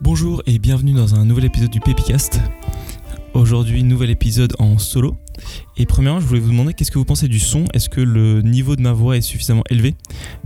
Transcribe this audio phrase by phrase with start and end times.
[0.00, 2.40] Bonjour et bienvenue dans un nouvel épisode du Pépicast.
[3.34, 5.16] Aujourd'hui, nouvel épisode en solo.
[5.76, 7.64] Et premièrement, je voulais vous demander qu'est-ce que vous pensez du son?
[7.74, 9.96] Est-ce que le niveau de ma voix est suffisamment élevé?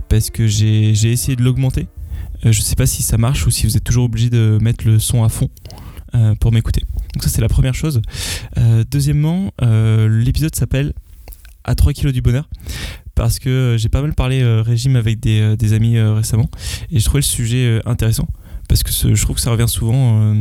[0.09, 1.87] Parce que j'ai essayé de l'augmenter.
[2.45, 4.57] Euh, je ne sais pas si ça marche ou si vous êtes toujours obligé de
[4.59, 5.49] mettre le son à fond
[6.15, 6.81] euh, pour m'écouter.
[7.13, 8.01] Donc ça c'est la première chose.
[8.57, 10.93] Euh, deuxièmement, l'épisode s'appelle
[11.63, 12.49] À 3 kilos du bonheur
[13.13, 16.49] parce que j'ai pas mal parlé régime avec des, des amis récemment
[16.89, 18.27] et je trouvais le sujet intéressant
[18.81, 20.35] parce que je trouve que ça revient souvent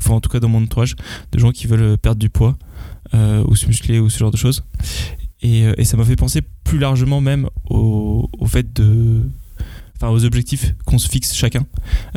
[0.00, 0.96] enfin en tout cas dans mon entourage,
[1.32, 2.56] de gens qui veulent perdre du poids
[3.14, 4.64] euh, ou se muscler ou ce genre de choses.
[5.40, 9.22] Et, euh, ça m'a fait penser plus largement même au, fait de
[9.96, 11.66] enfin aux objectifs qu'on se fixe chacun,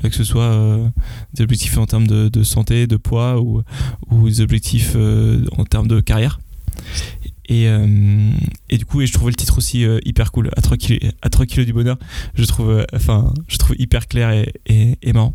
[0.03, 0.91] euh, que ce soit
[1.33, 3.63] des objectifs en termes de, santé, de poids ou,
[4.25, 4.95] des objectifs
[5.57, 6.39] en termes de carrière.
[7.49, 7.67] Et,
[8.77, 11.45] du coup, et je trouvais le titre aussi hyper cool, à 3 kilos, à 3
[11.45, 11.97] kilos du bonheur.
[12.33, 15.33] Je trouve, enfin, je trouve hyper clair et, et marrant.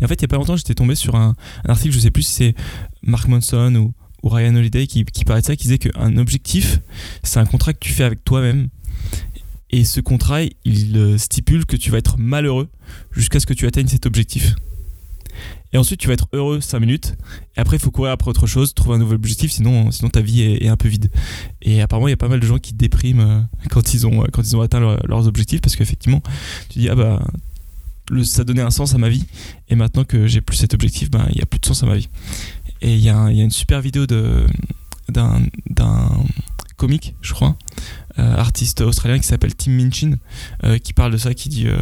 [0.00, 1.34] Et en fait, il n'y a pas longtemps, j'étais tombé sur un,
[1.66, 2.54] article, je sais plus si c'est
[3.02, 3.94] Mark Monson ou,
[4.28, 6.80] Ryan Holiday qui, parlait de ça, qui disait qu'un objectif,
[7.22, 8.68] c'est un contrat que tu fais avec toi-même.
[9.70, 12.68] Et ce contrat, il euh, stipule que tu vas être malheureux
[13.12, 14.54] jusqu'à ce que tu atteignes cet objectif.
[15.72, 17.14] Et ensuite, tu vas être heureux 5 minutes.
[17.56, 20.20] Et après, il faut courir après autre chose, trouver un nouvel objectif, sinon, sinon ta
[20.20, 21.10] vie est, un peu vide.
[21.60, 23.40] Et apparemment, il y a pas mal de gens qui dépriment euh,
[23.70, 26.22] quand ils ont, quand ils ont atteint leurs objectifs parce qu'effectivement,
[26.70, 27.22] tu dis, ah bah,
[28.24, 29.24] ça donnait un sens à ma vie.
[29.68, 31.86] Et maintenant que j'ai plus cet objectif, ben, il n'y a plus de sens à
[31.86, 32.08] ma vie.
[32.80, 35.40] Et il y, a une super vidéo d'un
[36.76, 37.56] comique, je crois,
[38.18, 40.14] euh, artiste australien qui s'appelle Tim Minchin,
[40.64, 41.76] euh, qui parle de ça, qui dit euh,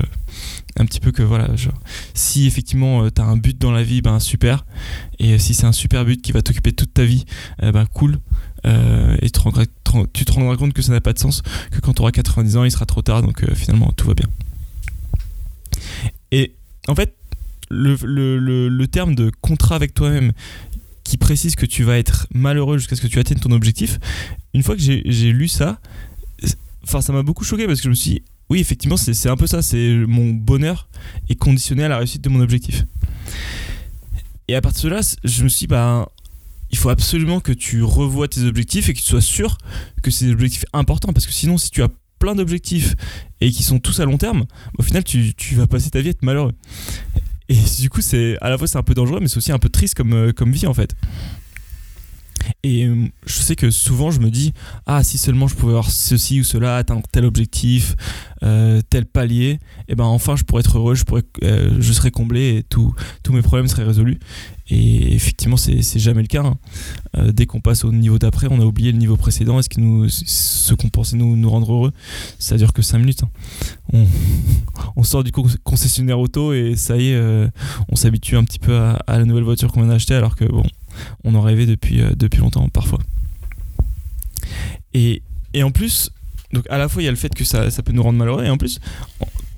[0.79, 1.79] un petit peu que voilà, genre,
[2.15, 4.65] si effectivement tu as un but dans la vie, ben super.
[5.19, 7.27] Et si c'est un super but qui va t'occuper toute ta vie,
[7.61, 8.19] ben cool.
[8.65, 12.11] et tu te rendras compte que ça n'a pas de sens, que quand tu auras
[12.11, 14.27] 90 ans, il sera trop tard, donc finalement tout va bien.
[16.89, 17.17] En fait,
[17.71, 20.33] le, terme de contrat avec toi-même
[21.05, 23.99] qui précise que tu vas être malheureux jusqu'à ce que tu atteignes ton objectif,
[24.55, 25.81] une fois que j'ai lu ça,
[26.83, 29.37] enfin ça m'a beaucoup choqué parce que je me suis dit, oui effectivement c'est un
[29.37, 30.89] peu ça, c'est mon bonheur
[31.29, 32.85] est conditionné à la réussite de mon objectif.
[34.49, 36.09] Et à partir de là, je me suis dit, bah,
[36.71, 39.59] il faut absolument que tu revoies tes objectifs et que tu sois sûr
[40.03, 41.89] que c'est des objectifs importants parce que sinon si tu as
[42.19, 42.95] plein d'objectifs
[43.41, 44.45] et qui sont tous à long terme,
[44.79, 46.53] au final, tu, tu vas passer ta vie à être malheureux.
[47.49, 49.59] Et du coup, c'est à la fois c'est un peu dangereux, mais c'est aussi un
[49.59, 50.97] peu triste comme, euh, comme vie en fait.
[52.63, 54.53] Et euh, je sais que souvent je me dis
[54.87, 57.95] ah si seulement je pouvais avoir ceci ou cela, atteindre tel objectif,
[58.43, 59.59] euh, tel palier,
[59.89, 62.95] et ben enfin je pourrais être heureux, je pourrais, je serais comblé et tous
[63.31, 64.19] mes problèmes seraient résolus.
[64.69, 66.43] Et effectivement, c'est jamais le cas.
[66.43, 66.59] Hein.
[67.17, 69.61] Euh, dès qu'on passe au niveau d'après, on a oublié le niveau précédent.
[69.61, 71.93] Est-ce que nous, ce qu'on pensait nous, nous rendre heureux,
[72.41, 73.23] ça dure que 5 minutes.
[73.93, 74.05] Hein.
[74.97, 77.49] On, sort du concessionnaire auto et ça y est, euh,
[77.89, 80.65] on s'habitue un petit peu à, la nouvelle voiture qu'on vient d'acheter, alors que bon,
[81.25, 83.01] on en rêvait depuis, euh, depuis longtemps parfois.
[84.95, 85.23] Et,
[85.55, 86.11] et en plus,
[86.53, 88.19] donc à la fois il y a le fait que ça, ça peut nous rendre
[88.19, 88.81] malheureux, et en plus,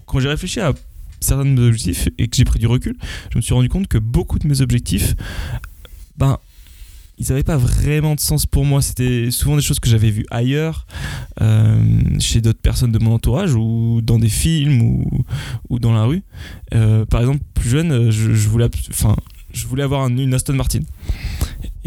[0.07, 0.73] quand j'ai réfléchi à
[1.21, 2.97] certains de mes objectifs et que j'ai pris du recul,
[3.31, 5.15] je me suis rendu compte que beaucoup de mes objectifs,
[6.17, 6.39] ben,
[7.19, 8.81] ils n'avaient pas vraiment de sens pour moi.
[8.81, 10.87] C'était souvent des choses que j'avais vues ailleurs,
[11.41, 11.81] euh,
[12.21, 15.25] chez d'autres personnes de mon entourage, ou dans des films, ou,
[15.69, 16.23] ou dans la rue.
[16.75, 19.17] Euh, par exemple, plus jeune, je, voulais, enfin,
[19.53, 20.81] je voulais avoir une Aston Martin.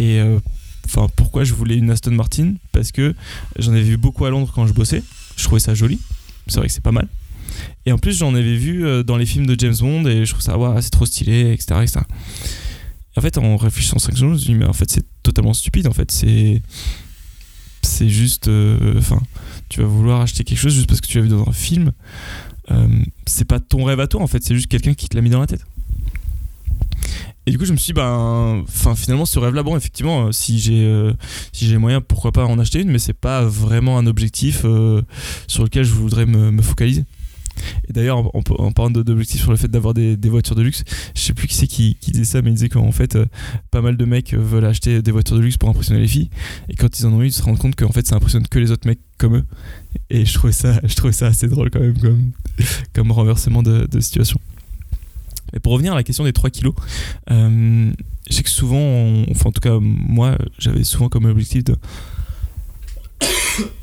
[0.02, 0.40] Et euh,
[0.86, 2.56] enfin, pourquoi je voulais une Aston Martin?
[2.72, 3.14] Parce que
[3.60, 5.04] j'en avais vu beaucoup à Londres quand je bossais.
[5.38, 6.00] Je trouvais ça joli.
[6.48, 7.08] C'est vrai que c'est pas mal.
[7.86, 10.32] Et en plus, j'en avais vu euh, dans les films de James Bond et je
[10.32, 11.82] trouve ça, c'est trop stylé, etc.
[13.16, 15.54] en fait, en réfléchissant 5 secondes, je me suis dit, mais en fait, c'est totalement
[15.54, 15.88] stupide.
[15.88, 16.64] En fait, c'est.
[17.84, 18.48] C'est juste.
[18.48, 19.22] Euh, enfin,
[19.70, 21.92] tu vas vouloir acheter quelque chose juste parce que tu l'as vu dans un film.
[23.28, 25.30] C'est pas ton rêve à toi, en fait, c'est juste quelqu'un qui te l'a mis
[25.30, 25.66] dans la tête.
[27.46, 28.64] Et du coup, je me suis dit, ben,
[28.96, 31.12] finalement, ce rêve-là, bon, effectivement, si j'ai
[31.52, 34.66] si j'ai moyen, pourquoi pas en acheter une, mais c'est pas vraiment un objectif
[35.48, 37.06] sur lequel je voudrais me, focaliser.
[37.88, 40.84] Et d'ailleurs, en, parlant d'objectifs sur le fait d'avoir des, voitures de luxe,
[41.16, 43.26] je sais plus qui c'est qui, disait ça, mais il disait qu'en fait, euh,
[43.72, 46.30] pas mal de mecs veulent acheter des voitures de luxe pour impressionner les filles.
[46.70, 48.60] Et quand ils en ont eu, ils se rendent compte qu'en fait, ça impressionne que
[48.60, 49.46] les autres mecs comme eux.
[50.10, 52.32] Et je trouvais ça, je trouvais ça assez drôle quand même, comme,
[52.94, 54.40] comme renversement de, situation.
[55.54, 56.74] Et pour revenir à la question des 3 kilos,
[57.30, 57.92] euh,
[58.30, 61.76] je sais que souvent, enfin en tout cas moi, j'avais souvent comme objectif de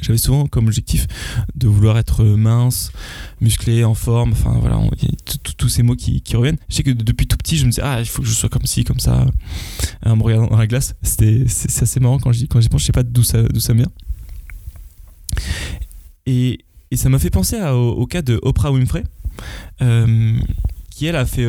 [0.00, 1.06] j'avais souvent comme objectif
[1.54, 2.92] de vouloir être mince,
[3.40, 4.80] musclé, en forme, enfin voilà,
[5.56, 6.58] tous ces mots qui, reviennent.
[6.68, 8.48] Je sais que depuis tout petit, je me disais, ah, il faut que je sois
[8.48, 9.26] comme ci, comme ça,
[10.04, 10.94] en me regardant dans la glace.
[11.02, 11.44] C'est,
[11.82, 13.42] assez marrant quand j'y, pense, je sais pas d'où ça,
[13.72, 13.90] vient.
[16.26, 16.64] Et,
[16.94, 19.04] ça m'a fait penser au, cas de Oprah Winfrey,
[19.78, 21.46] qui elle a fait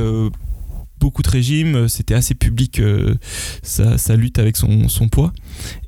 [0.99, 2.81] beaucoup de régimes, c'était assez public
[3.63, 5.33] sa, lutte avec son, poids.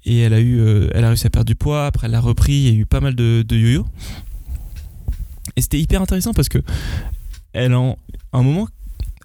[0.06, 0.60] Et elle a, eu,
[0.94, 2.86] elle a réussi à perdre du poids, après elle a repris, il y a eu
[2.86, 3.86] pas mal de, yo-yo.
[5.56, 6.60] Et c'était hyper intéressant parce que
[7.54, 7.98] elle en
[8.34, 8.68] un moment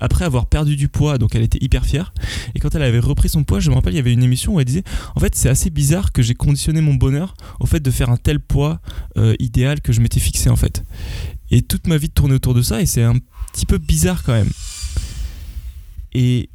[0.00, 2.12] après avoir perdu du poids, donc elle était hyper fière.
[2.54, 4.54] Et quand elle avait repris son poids, je me rappelle, il y avait une émission
[4.54, 4.84] où elle disait
[5.16, 8.16] En fait, c'est assez bizarre que j'ai conditionné mon bonheur au fait de faire un
[8.16, 8.80] tel poids
[9.16, 10.84] euh, idéal que je m'étais fixé en fait.
[11.50, 13.16] Et toute ma vie tournait autour de ça, et c'est un
[13.52, 14.50] petit peu bizarre quand même.
[16.12, 16.50] Et,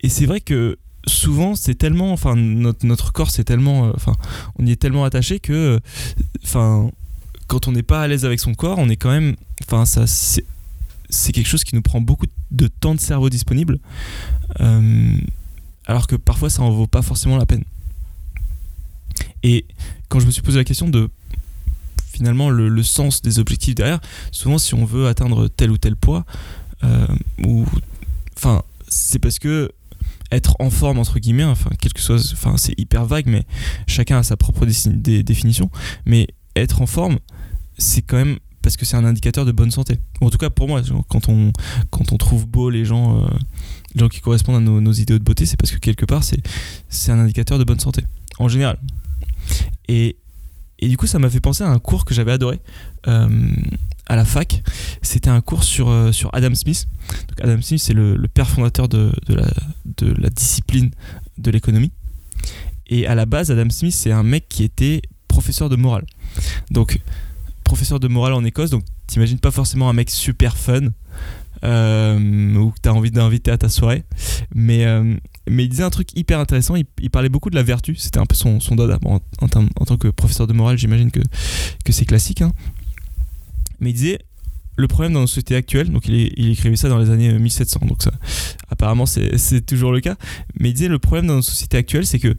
[0.00, 4.14] et c'est vrai que souvent c'est tellement enfin notre, notre corps c'est tellement euh, enfin
[4.58, 5.78] on y est tellement attaché que
[6.42, 6.90] enfin
[7.46, 10.06] quand on n'est pas à l'aise avec son corps on est quand même enfin ça
[11.14, 13.78] c'est quelque chose qui nous prend beaucoup de temps de cerveau disponible,
[14.60, 15.16] euh,
[15.86, 17.64] alors que parfois ça en vaut pas forcément la peine.
[19.42, 19.66] Et
[20.08, 21.10] quand je me suis posé la question de
[22.14, 24.00] finalement le, sens des objectifs derrière,
[24.30, 26.24] souvent si on veut atteindre tel ou tel poids,
[26.84, 27.06] euh,
[27.44, 27.66] ou
[28.36, 29.72] enfin c'est parce que
[30.30, 33.44] être en forme entre guillemets, enfin quelque chose, enfin c'est hyper vague, mais
[33.86, 35.70] chacun a sa propre définition.
[36.06, 37.18] Mais être en forme,
[37.78, 39.98] c'est quand même parce que c'est un indicateur de bonne santé.
[40.20, 41.52] en tout cas pour moi, quand on,
[41.90, 43.26] quand on trouve beau les gens, euh,
[43.96, 46.40] gens qui correspondent à nos, idéaux de beauté, c'est parce que quelque part c'est,
[46.88, 48.04] c'est un indicateur de bonne santé,
[48.38, 48.78] en général.
[49.88, 50.16] Et,
[50.78, 52.60] et du coup ça m'a fait penser à un cours que j'avais adoré
[53.06, 53.28] euh,
[54.06, 54.62] à la fac.
[55.02, 56.86] C'était un cours sur, euh, sur Adam Smith.
[57.40, 59.46] Adam Smith c'est le, le, père fondateur de, de, la,
[59.96, 60.90] de la discipline
[61.38, 61.92] de l'économie.
[62.86, 66.04] Et à la base, Adam Smith, c'est un mec qui était professeur de morale.
[66.70, 67.00] Donc,
[67.64, 70.88] professeur de morale en Écosse, donc t'imagines pas forcément un mec super fun
[71.64, 74.04] euh, ou que t'as envie d'inviter à ta soirée.
[74.54, 74.84] Mais,
[75.48, 78.26] mais il disait un truc hyper intéressant, il, parlait beaucoup de la vertu, c'était un
[78.26, 78.98] peu son, son dada.
[79.04, 81.20] en, en, tant que professeur de morale, j'imagine que,
[81.84, 82.42] que c'est classique.
[82.42, 82.52] Hein.
[83.80, 84.18] Mais il disait
[84.76, 87.80] le problème dans nos sociétés actuelles, donc il, il, écrivait ça dans les années 1700,
[87.86, 88.10] donc ça,
[88.68, 90.16] apparemment c'est toujours le cas,
[90.58, 92.34] mais il disait le problème dans nos sociétés actuelles, c'est que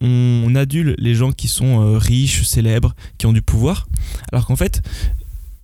[0.00, 3.88] on adule les gens qui sont euh, riches, célèbres, qui ont du pouvoir,
[4.32, 4.82] alors qu'en fait,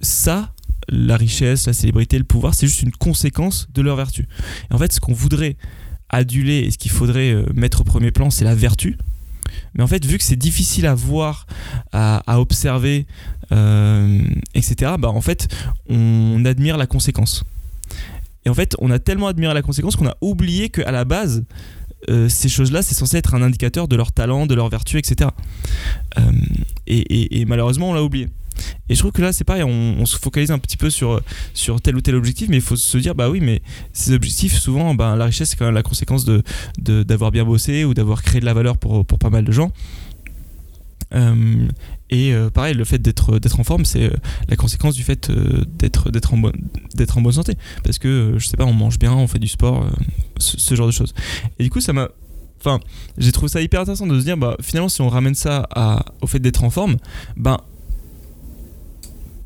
[0.00, 0.52] ça,
[0.88, 4.28] la richesse, la célébrité, le pouvoir, c'est juste une conséquence de leur vertu.
[4.70, 5.56] Et en fait, ce qu'on voudrait
[6.12, 8.96] aduler et ce qu'il faudrait euh, mettre au premier plan, c'est la vertu.
[9.74, 11.46] Mais en fait, vu que c'est difficile à voir,
[11.92, 13.06] à, observer,
[13.50, 14.20] euh,
[14.54, 15.48] etc., bah en fait,
[15.88, 17.44] on admire la conséquence.
[18.44, 21.44] Et en fait, on a tellement admiré la conséquence qu'on a oublié qu'à la base,
[22.10, 25.30] euh, ces choses-là, c'est censé être un indicateur de leur talent, de leur vertu, etc.
[26.86, 28.28] Et, malheureusement, on l'a oublié.
[28.88, 31.20] Et je trouve que là, c'est pareil, on, se focalise un petit peu sur,
[31.54, 33.62] sur tel ou tel objectif, mais il faut se dire, bah oui, mais
[33.92, 36.42] ces objectifs, souvent, bah, la richesse, c'est quand même la conséquence d'avoir
[36.78, 39.52] de, d'avoir bien bossé ou d'avoir créé de la valeur pour, pour pas mal de
[39.52, 39.72] gens.
[41.14, 41.68] Euh,
[42.10, 44.16] et euh, pareil, le fait d'être en forme, c'est euh,
[44.48, 46.52] la conséquence du fait d'être en bonne
[47.14, 47.54] en bonne santé,
[47.84, 49.86] parce que je sais pas, on mange bien, on fait du sport,
[50.38, 51.14] ce, genre de choses.
[51.58, 52.08] Et du coup, ça m'a
[52.64, 52.78] Enfin,
[53.18, 55.66] j'ai trouvé ça hyper intéressant de se dire, bah, finalement, si on ramène ça
[56.20, 56.96] au fait d'être en forme,
[57.36, 57.58] ben,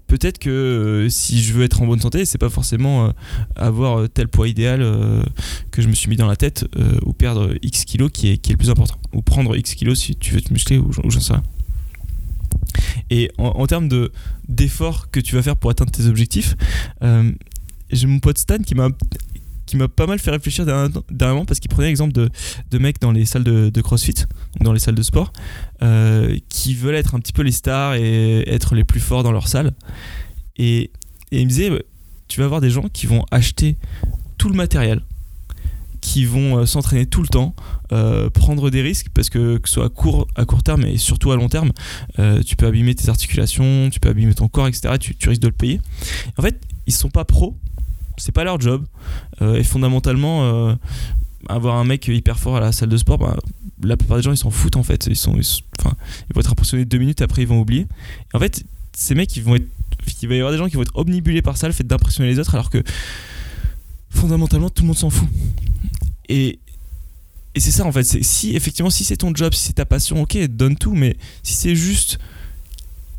[0.07, 3.13] peut-être que si je veux être en bonne santé, c'est pas forcément
[3.55, 4.81] avoir tel poids idéal
[5.71, 6.67] que je me suis mis dans la tête
[7.05, 8.97] ou perdre X kilos qui est, le plus important.
[9.13, 11.43] Ou prendre X kilos si tu veux te muscler ou, ou j'en sais rien.
[13.11, 14.13] Et en, termes de
[14.49, 16.57] d'efforts que tu vas faire pour atteindre tes objectifs,
[17.03, 17.33] euh,
[17.91, 18.89] j'ai mon pote Stan qui m'a
[19.67, 23.27] qui m'a pas mal fait réfléchir dernièrement parce qu'il prenait l'exemple de, mecs dans les
[23.27, 24.15] salles de, CrossFit,
[24.61, 25.33] dans les salles de sport,
[25.83, 29.33] euh, qui veulent être un petit peu les stars et être les plus forts dans
[29.33, 29.75] leur salle.
[30.57, 30.91] Et,
[31.33, 31.71] il me disait,
[32.29, 33.77] tu vas avoir des gens qui vont acheter
[34.39, 35.01] tout le matériel,
[36.01, 37.55] qui vont euh, s'entraîner tout le temps,
[37.93, 40.99] euh, prendre des risques parce que que ce soit à court, à court terme et
[40.99, 41.73] surtout à long terme,
[42.47, 44.95] tu peux abîmer tes articulations, tu peux abîmer ton corps, etc.
[45.01, 45.81] Tu, tu risques de le payer.
[46.37, 47.57] En fait, ils sont pas pros,
[48.17, 48.85] c'est pas leur job.
[49.41, 50.77] et fondamentalement,
[51.49, 53.37] avoir un mec hyper fort à la salle de sport, bah,
[53.83, 55.07] la plupart des gens ils s'en foutent en fait.
[55.07, 55.39] Ils, sont,
[55.79, 55.97] enfin,
[56.29, 57.87] ils vont être impressionnés deux minutes, après ils vont oublier.
[58.35, 59.67] en fait, ces mecs, ils vont être,
[60.23, 62.29] il va y avoir des gens qui vont être obnubilés par ça, le fait d'impressionner
[62.29, 62.83] les autres, alors que
[64.11, 65.29] fondamentalement tout le monde s'en fout.
[66.29, 66.59] Et,
[67.55, 70.23] et c'est ça en fait, si effectivement si c'est ton job, si c'est ta passion,
[70.23, 72.19] ok, donne tout, mais si c'est juste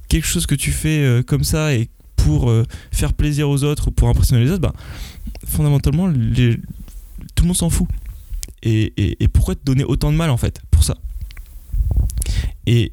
[0.08, 3.88] quelque chose que tu fais euh, comme ça et pour euh, faire plaisir aux autres
[3.88, 4.74] ou pour impressionner les autres, bah,
[5.46, 7.88] fondamentalement, tout le monde s'en fout.
[8.64, 10.98] Et, pourquoi te donner autant de mal en fait pour ça?
[12.66, 12.92] Et,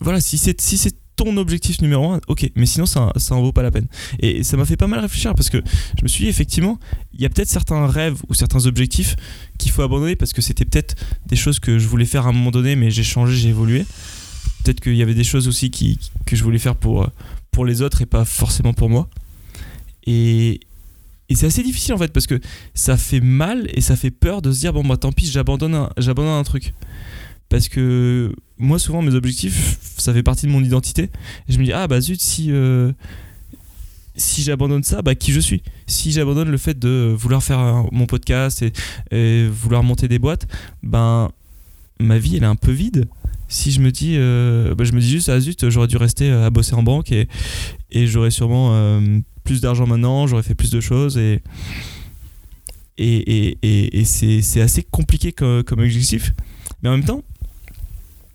[0.00, 0.54] voilà, si c'est
[1.16, 3.86] ton objectif numéro un, ok, mais sinon ça, ça en vaut pas la peine.
[4.20, 5.62] Et ça m'a fait pas mal réfléchir parce que
[5.98, 6.78] je me suis dit effectivement,
[7.12, 9.16] il y a peut-être certains rêves ou certains objectifs
[9.58, 10.94] qu'il faut abandonner parce que c'était peut-être
[11.26, 13.84] des choses que je voulais faire à un moment donné, mais j'ai changé, j'ai évolué.
[14.64, 17.08] Peut-être qu'il y avait des choses aussi qui, que je voulais faire pour,
[17.52, 19.08] pour les autres et pas forcément pour moi.
[20.04, 20.60] Et,
[21.28, 22.40] et c'est assez difficile en fait parce que
[22.74, 25.74] ça fait mal et ça fait peur de se dire bon moi tant pis j'abandonne
[25.74, 26.74] un, j'abandonne un truc.
[27.48, 31.04] Parce que moi souvent mes objectifs ça fait partie de mon identité.
[31.48, 32.90] Et je me dis ah bah zut si euh,
[34.16, 35.62] si j'abandonne ça bah qui je suis?
[35.86, 38.64] Si j'abandonne le fait de vouloir faire mon podcast
[39.10, 40.46] et, vouloir monter des boîtes
[40.82, 41.30] ben
[42.00, 43.08] ma vie elle est un peu vide
[43.52, 46.30] si je me dis euh, bah, je me dis juste ah zut j'aurais dû rester
[46.30, 47.28] à bosser en banque et,
[47.92, 51.42] j'aurais sûrement euh, plus d'argent maintenant j'aurais fait plus de choses et
[54.04, 56.32] c'est assez compliqué comme, comme objectif.
[56.82, 57.22] Mais en même temps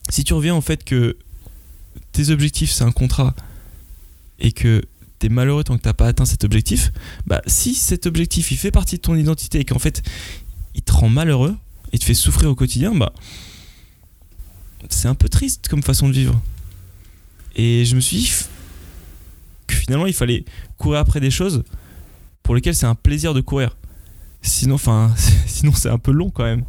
[0.10, 1.18] si tu reviens au fait que
[2.12, 3.36] tes objectifs c'est un contrat
[4.40, 4.84] et que
[5.18, 6.92] t'es malheureux tant que t'as pas atteint cet objectif,
[7.26, 10.04] bah si cet objectif il fait partie de ton identité et qu'en fait
[10.76, 11.56] il te rend malheureux
[11.92, 13.14] et te fait souffrir au quotidien, bah
[14.90, 16.42] c'est un peu triste comme façon de vivre.
[17.56, 18.32] Et je me suis dit
[19.68, 20.46] que finalement il fallait
[20.78, 21.64] courir après des choses
[22.44, 23.76] pour lesquelles c'est un plaisir de courir.
[24.42, 25.14] Sinon, enfin,
[25.48, 26.64] sinon c'est un peu long quand même.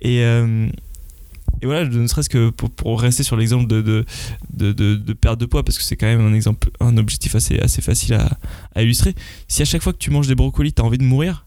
[0.00, 0.68] Et euh,
[1.60, 4.04] et voilà, ne serait-ce que pour, rester sur l'exemple de, de,
[4.52, 7.58] de, de, perte de poids, parce que c'est quand même un exemple, un objectif assez,
[7.58, 8.38] assez facile à,
[8.74, 9.14] à illustrer.
[9.48, 11.46] Si à chaque fois que tu manges des brocolis, tu as envie de mourir,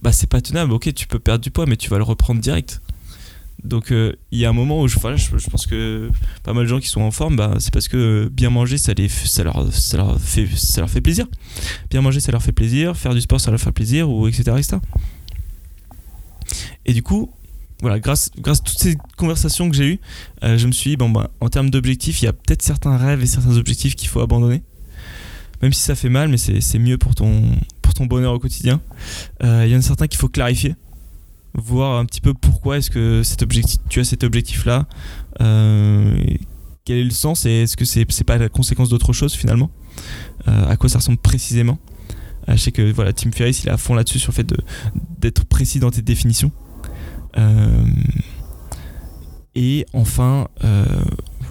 [0.00, 0.72] bah c'est pas tenable.
[0.72, 2.80] Ok, tu peux perdre du poids, mais tu vas le reprendre direct.
[3.64, 6.10] Donc euh, il y a un moment où je, pense que
[6.44, 8.94] pas mal de gens qui sont en forme, bah, c'est parce que bien manger, ça,
[8.94, 11.26] les, ça, leur, ça, leur fait, ça leur fait plaisir.
[11.90, 12.96] Bien manger, ça leur fait plaisir.
[12.96, 14.42] Faire du sport, ça leur fait plaisir, ou etc.
[14.56, 14.76] etc.
[16.86, 17.30] Et du coup,
[17.80, 20.00] voilà, grâce, grâce à toutes ces conversations que j'ai eues,
[20.42, 22.96] euh, je me suis dit, bon, bah, en termes d'objectifs, il y a peut-être certains
[22.96, 24.62] rêves et certains objectifs qu'il faut abandonner.
[25.62, 27.42] Même si ça fait mal, mais c'est mieux pour ton,
[27.82, 28.80] pour ton bonheur au quotidien.
[29.42, 30.76] Euh, il y en a certains qu'il faut clarifier,
[31.54, 34.86] voir un petit peu pourquoi est-ce que cet objectif, tu as cet objectif-là,
[35.40, 36.22] euh,
[36.84, 39.70] quel est le sens et est-ce que c'est n'est pas la conséquence d'autre chose finalement?
[40.46, 41.78] À quoi ça ressemble précisément?
[42.46, 44.54] Je sais que voilà, Tim Ferriss, il est à fond là-dessus sur le fait
[45.18, 46.50] d'être précis dans tes définitions.
[47.36, 47.84] Euh,
[49.54, 50.84] et enfin, euh,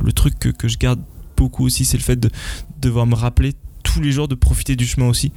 [0.03, 1.01] le truc que, je garde
[1.35, 2.29] beaucoup aussi, c'est le fait de,
[2.79, 5.31] devoir me rappeler tous les jours de profiter du chemin aussi.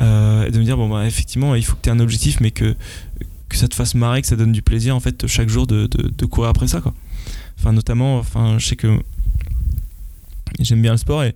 [0.00, 2.40] Euh, et de me dire, bon, bah, effectivement, il faut que tu aies un objectif,
[2.40, 2.76] mais que,
[3.48, 5.86] que ça te fasse marrer, que ça donne du plaisir, en fait, chaque jour de,
[5.86, 6.94] de, courir après ça, quoi.
[7.58, 8.98] Enfin, notamment, enfin, je sais que
[10.60, 11.34] j'aime bien le sport et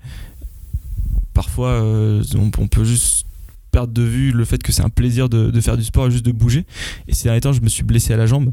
[1.34, 3.26] parfois, on, peut juste
[3.72, 6.24] perdre de vue le fait que c'est un plaisir de, faire du sport et juste
[6.26, 6.66] de bouger.
[7.08, 8.52] Et ces derniers temps, je me suis blessé à la jambe.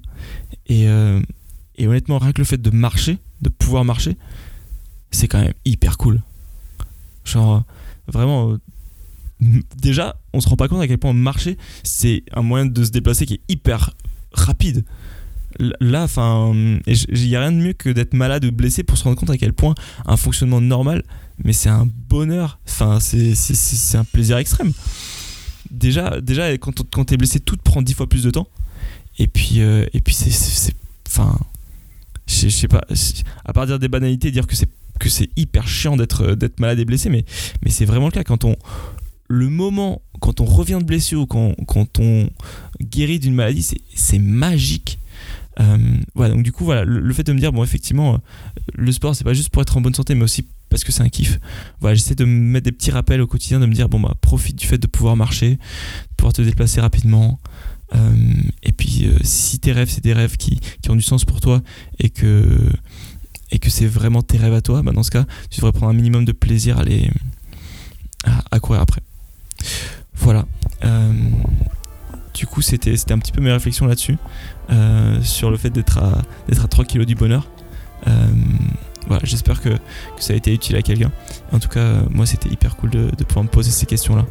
[0.67, 1.21] Et, euh,
[1.75, 4.17] et honnêtement, rien que le fait de marcher, de pouvoir marcher,
[5.11, 6.21] c'est quand même hyper cool.
[7.25, 8.57] Genre, euh, vraiment, euh,
[9.77, 12.91] déjà, on se rend pas compte à quel point marcher, c'est un moyen de se
[12.91, 13.91] déplacer qui est hyper
[14.31, 14.85] rapide.
[15.79, 16.53] Là, enfin,
[16.85, 19.31] il n'y a rien de mieux que d'être malade ou blessé pour se rendre compte
[19.31, 19.73] à quel point
[20.05, 21.03] un fonctionnement normal,
[21.43, 24.73] mais c'est un bonheur, enfin, c'est un plaisir extrême
[25.71, 28.47] déjà, déjà quand, quand t'es blessé, tout prend dix fois plus de temps.
[29.17, 30.73] Et puis, euh, puis c'est.
[31.07, 31.37] Enfin.
[32.27, 32.85] Je sais pas.
[33.43, 34.69] À part dire des banalités, dire que c'est
[34.99, 37.23] que c'est hyper chiant d'être d'être malade et blessé, mais,
[37.63, 38.23] mais c'est vraiment le cas.
[38.23, 38.55] Quand on.
[39.29, 42.29] Le moment, quand on revient de blessure ou quand, quand on
[42.81, 44.99] guérit d'une maladie, c'est magique.
[45.59, 45.77] Euh,
[46.15, 48.19] voilà, donc du coup, voilà, le, fait de me dire, bon, effectivement,
[48.73, 51.03] le sport, c'est pas juste pour être en bonne santé, mais aussi parce que c'est
[51.03, 51.39] un kiff.
[51.81, 54.13] Voilà, j'essaie de me mettre des petits rappels au quotidien, de me dire bon bah
[54.21, 57.39] profite du fait de pouvoir marcher, de pouvoir te déplacer rapidement.
[57.95, 61.25] Euh, et puis euh, si tes rêves c'est des rêves qui, qui, ont du sens
[61.25, 61.63] pour toi
[61.97, 62.71] et que
[63.49, 65.89] et que c'est vraiment tes rêves à toi, bah dans ce cas tu devrais prendre
[65.89, 67.09] un minimum de plaisir à les
[68.51, 69.01] à, courir après.
[70.19, 70.45] Voilà.
[70.83, 71.11] Euh,
[72.33, 74.17] du coup c'était un petit peu mes réflexions là-dessus
[75.21, 76.21] sur le fait d'être à
[76.51, 77.47] à 3 kilos du bonheur.
[79.09, 79.69] Voilà, j'espère que,
[80.17, 81.11] ça a été utile à quelqu'un.
[81.51, 84.25] En tout cas, moi, c'était hyper cool de, pouvoir me poser ces questions-là.